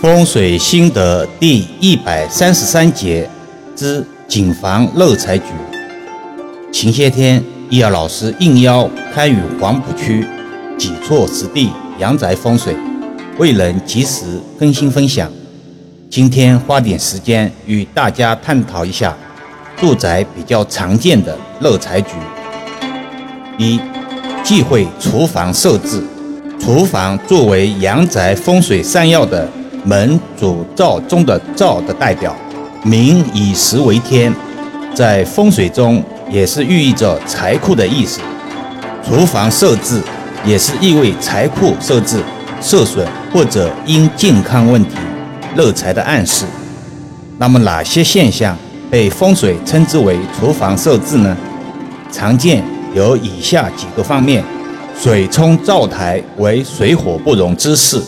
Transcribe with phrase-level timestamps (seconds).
[0.00, 3.28] 风水心得第一百三十三节
[3.76, 5.44] 之谨防漏财局。
[6.72, 10.26] 前些天，易遥老师应邀参与黄浦区
[10.78, 12.74] 几处实地阳宅风水，
[13.36, 15.30] 未能及时更新分享。
[16.08, 19.14] 今天花点时间与大家探讨一下
[19.76, 22.14] 住宅比较常见的漏财局。
[23.58, 23.78] 一、
[24.42, 26.02] 忌讳厨房设置。
[26.58, 29.46] 厨房作为阳宅风水三要的。
[29.84, 32.36] 门主灶中的灶的代表，
[32.82, 34.34] 民以食为天，
[34.94, 38.20] 在风水中也是寓意着财库的意思。
[39.06, 40.00] 厨房设置
[40.44, 42.22] 也是意味财库设置
[42.60, 44.96] 受损或者因健康问题
[45.56, 46.44] 漏财的暗示。
[47.38, 48.56] 那么哪些现象
[48.90, 51.34] 被风水称之为厨房设置呢？
[52.12, 52.62] 常见
[52.94, 54.44] 有以下几个方面：
[54.94, 58.02] 水冲灶台为水火不容之势。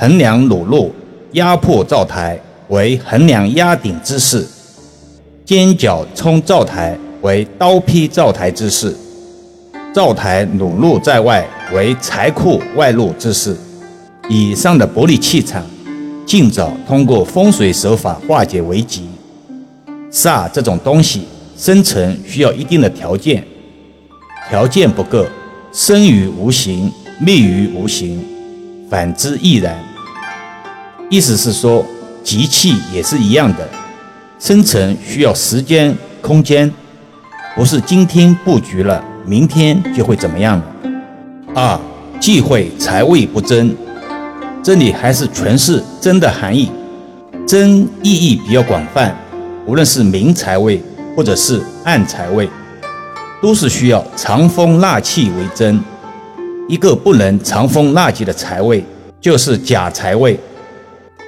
[0.00, 0.90] 横梁裸露，
[1.32, 4.38] 压迫灶台为横梁压顶之势；
[5.44, 8.94] 尖角冲灶台为刀劈灶台之势；
[9.92, 13.54] 灶台裸露在外为财库外露之势。
[14.30, 15.62] 以上的不利气场，
[16.24, 19.06] 尽早通过风水手法化解为吉。
[20.10, 21.24] 煞这种东西
[21.58, 23.44] 生成需要一定的条件，
[24.48, 25.26] 条件不够，
[25.74, 28.18] 生于无形，灭于无形；
[28.88, 29.89] 反之亦然。
[31.10, 31.84] 意思是说，
[32.22, 33.68] 集气也是一样的，
[34.38, 36.72] 生成需要时间、空间，
[37.56, 40.64] 不是今天布局了，明天就会怎么样了。
[41.52, 41.80] 二，
[42.20, 43.74] 忌讳财位不争，
[44.62, 46.70] 这里还是诠释争的含义，
[47.44, 49.12] 争意义比较广泛，
[49.66, 50.80] 无论是明财位
[51.16, 52.48] 或者是暗财位，
[53.42, 55.82] 都是需要藏风纳气为真。
[56.68, 58.84] 一个不能藏风纳气的财位，
[59.20, 60.38] 就是假财位。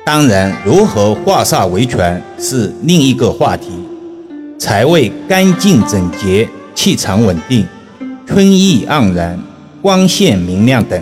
[0.04, 3.68] 当然，如何化煞为权是另一个话题。
[4.58, 7.64] 财位干净整洁、气场稳定、
[8.26, 9.38] 春意盎然、
[9.80, 11.00] 光线明亮等，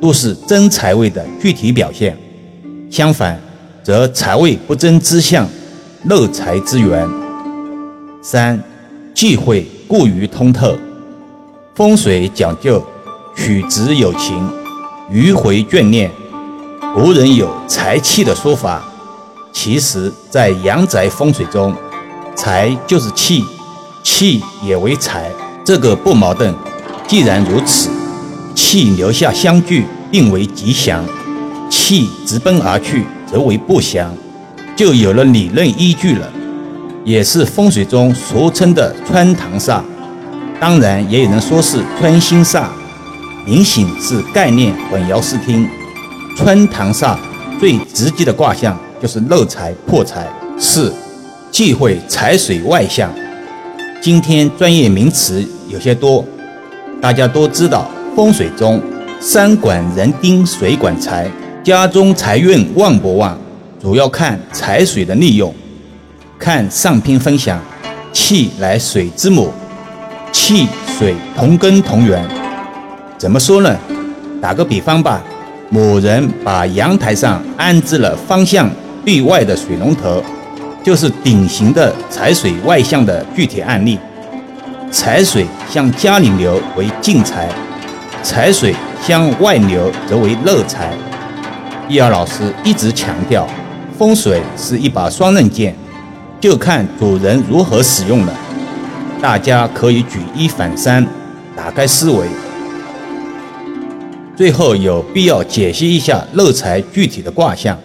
[0.00, 2.16] 都是真财位的具体表现。
[2.88, 3.36] 相反，
[3.82, 5.48] 则财位不争之象，
[6.04, 7.04] 漏财之源。
[8.22, 8.62] 三，
[9.12, 10.76] 忌讳过于通透。
[11.74, 12.80] 风水讲究
[13.36, 14.48] 取直有情，
[15.12, 16.08] 迂回眷恋。
[16.96, 18.82] 古人有财气的说法，
[19.52, 21.76] 其实，在阳宅风水中，
[22.34, 23.44] 财就是气，
[24.02, 25.30] 气也为财，
[25.62, 26.54] 这个不矛盾。
[27.06, 27.90] 既然如此，
[28.54, 31.04] 气留下相聚，定为吉祥；
[31.68, 34.10] 气直奔而去，则为不祥，
[34.74, 36.32] 就有了理论依据了，
[37.04, 39.82] 也是风水中俗称的穿堂煞。
[40.58, 42.68] 当然，也有人说是穿心煞，
[43.44, 45.68] 明显是概念混淆视听。
[46.36, 47.16] 穿堂煞
[47.58, 50.28] 最直接的卦象就是漏财破财。
[50.58, 50.94] 四，
[51.50, 53.10] 忌讳财水外向。
[54.02, 56.22] 今天专业名词有些多，
[57.00, 58.80] 大家都知道风水中
[59.18, 61.28] 山管人丁，水管财，
[61.64, 63.36] 家中财运旺不旺，
[63.80, 65.52] 主要看财水的利用。
[66.38, 67.58] 看上篇分享，
[68.12, 69.50] 气乃水之母，
[70.30, 72.22] 气水同根同源。
[73.16, 73.74] 怎么说呢？
[74.40, 75.24] 打个比方吧。
[75.68, 78.70] 某人把阳台上安置了方向
[79.04, 80.22] 对外的水龙头，
[80.84, 83.98] 就是典型的财水外向的具体案例。
[84.92, 87.48] 财水向家里流为进财，
[88.22, 90.94] 财水向外流则为漏财。
[91.88, 93.46] 易儿老师一直强调，
[93.98, 95.74] 风水是一把双刃剑，
[96.40, 98.32] 就看主人如何使用了。
[99.20, 101.04] 大家可以举一反三，
[101.56, 102.26] 打开思维。
[104.36, 107.78] 最后有必要解析一下漏财具体的卦象，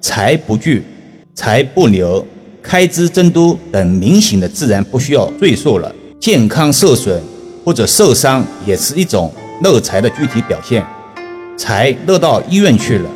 [0.00, 0.82] 财不聚、
[1.34, 2.26] 财不流、
[2.62, 5.94] 开支增多等明显的自然不需要赘述了。
[6.18, 7.22] 健康受损
[7.62, 9.30] 或者受伤也是一种
[9.62, 10.82] 漏财的具体表现，
[11.58, 13.10] 财漏到医院去了。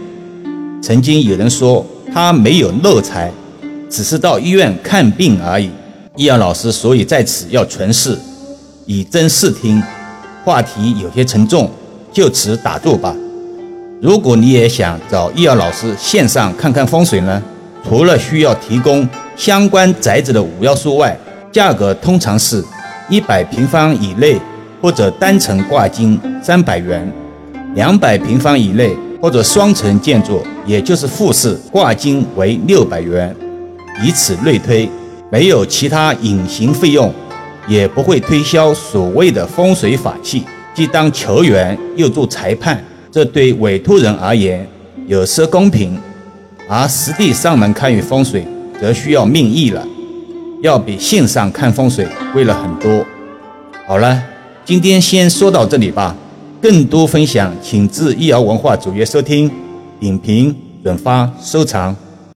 [0.83, 3.33] 曾经有人说他没有漏财，
[3.89, 5.71] 只是到医院看病而已。
[6.15, 8.19] 易阳老师所以在此要诠释，
[8.85, 9.83] 以真视听，
[10.45, 11.71] 话题有些沉重。
[12.13, 13.15] 就此打住吧。
[14.01, 17.43] 如果你也想找易遥老师线上看看风水呢，
[17.87, 21.17] 除了需要提供相关宅子的五要素外，
[21.53, 22.65] 价格通常是
[23.09, 24.41] 一百平方以内
[24.81, 27.13] 或者单层挂金三百元，
[27.75, 33.37] 两百平方以内或者双层建筑，也就是复式挂金为六百元，
[34.03, 34.89] 以此类推，
[35.31, 37.13] 没有其他隐形费用，
[37.69, 40.45] 也不会推销所谓的风水法器。
[40.81, 42.83] 既当球员又做裁判，
[43.13, 44.67] 这对委托人而言
[45.07, 46.01] 有失公平，
[46.67, 48.47] 而实地上门看与风水
[48.81, 49.87] 则需要命意了，
[50.63, 53.05] 要比线上看风水贵了很多。
[53.87, 54.23] 好了，
[54.65, 56.17] 今天先说到这里吧。
[56.63, 59.51] 更多分享，请至易瑶文化主页收听、
[59.99, 61.95] 点评、转发、收藏。